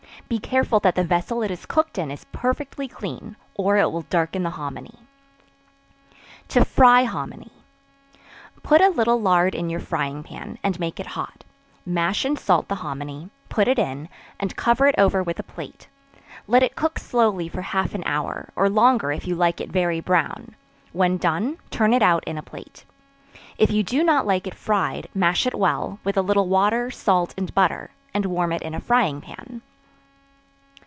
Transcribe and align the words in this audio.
Be 0.27 0.39
careful 0.39 0.79
that 0.79 0.95
the 0.95 1.03
vessel 1.03 1.43
it 1.43 1.51
is 1.51 1.65
cooked 1.65 1.97
in, 1.97 2.09
is 2.09 2.23
perfectly 2.31 2.87
clean, 2.87 3.35
or 3.55 3.75
it 3.75 3.91
will 3.91 4.03
darken 4.03 4.43
the 4.43 4.51
hominy. 4.51 4.99
To 6.47 6.63
Fry 6.63 7.03
Hominy. 7.03 7.51
Put 8.63 8.79
a 8.79 8.87
little 8.87 9.19
lard 9.19 9.53
in 9.53 9.69
your 9.69 9.81
frying 9.81 10.23
pan, 10.23 10.57
and 10.63 10.79
make 10.79 11.01
it 11.01 11.05
hot; 11.17 11.43
mash 11.85 12.23
and 12.23 12.39
salt 12.39 12.69
the 12.69 12.75
hominy; 12.75 13.29
put 13.49 13.67
it 13.67 13.77
in, 13.77 14.07
and 14.39 14.55
cover 14.55 14.87
it 14.87 14.95
over 14.97 15.21
with 15.21 15.37
a 15.37 15.43
plate; 15.43 15.89
let 16.47 16.63
it 16.63 16.77
cook 16.77 16.97
slowly 16.97 17.49
for 17.49 17.63
half 17.63 17.93
an 17.93 18.03
hour, 18.05 18.51
or 18.55 18.69
longer 18.69 19.11
if 19.11 19.27
you 19.27 19.35
like 19.35 19.59
it 19.59 19.69
very 19.69 19.99
brown; 19.99 20.55
when 20.93 21.17
done, 21.17 21.57
turn 21.71 21.93
it 21.93 22.01
out 22.03 22.23
in 22.23 22.37
a 22.37 22.43
plate. 22.43 22.85
If 23.57 23.69
you 23.69 23.83
do 23.83 24.01
not 24.01 24.25
like 24.25 24.47
it 24.47 24.55
fried, 24.55 25.09
mash 25.13 25.45
it 25.45 25.55
well, 25.59 25.99
with 26.05 26.15
a 26.15 26.21
little 26.21 26.47
water, 26.47 26.89
salt, 26.89 27.33
and 27.37 27.53
butter, 27.53 27.91
and 28.13 28.25
warm 28.27 28.53
it 28.53 28.61
in 28.61 28.73
a 28.73 28.79
frying 28.79 29.19
pan. 29.19 29.61